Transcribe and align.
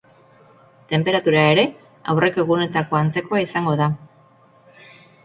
Tenperatura 0.93 1.43
ere, 1.49 1.65
aurreko 2.13 2.41
egunetako 2.45 2.99
antzekoa 3.01 3.43
izango 3.49 3.75
da. 3.83 3.91